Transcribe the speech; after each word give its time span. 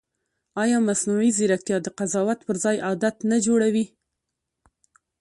ایا 0.63 0.77
مصنوعي 0.87 1.29
ځیرکتیا 1.37 1.77
د 1.83 1.87
قضاوت 1.97 2.39
پر 2.47 2.55
ځای 2.63 2.77
عادت 2.87 3.15
نه 3.29 3.37
جوړوي؟ 3.45 3.85